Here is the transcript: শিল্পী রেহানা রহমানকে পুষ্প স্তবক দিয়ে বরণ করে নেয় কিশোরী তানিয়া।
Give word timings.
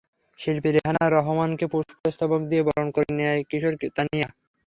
শিল্পী 0.39 0.69
রেহানা 0.71 1.05
রহমানকে 1.09 1.65
পুষ্প 1.71 2.01
স্তবক 2.07 2.41
দিয়ে 2.49 2.63
বরণ 2.67 2.87
করে 2.95 3.09
নেয় 3.19 3.39
কিশোরী 3.49 3.77
তানিয়া। 3.97 4.29